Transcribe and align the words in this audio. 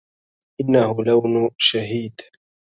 إنه 0.61 0.95
لون 1.05 1.49
شهيد 1.57 2.21